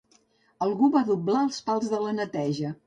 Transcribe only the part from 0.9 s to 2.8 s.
va doblar els pals de neteja.